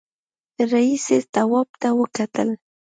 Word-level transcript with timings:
رئيسې 0.71 1.17
تواب 1.33 1.69
ته 1.81 1.89
وکتل. 1.99 2.49